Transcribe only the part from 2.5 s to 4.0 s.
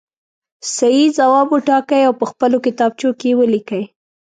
کتابچو کې یې ولیکئ.